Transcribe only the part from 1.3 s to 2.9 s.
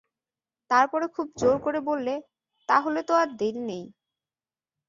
জোর করে বললে, তা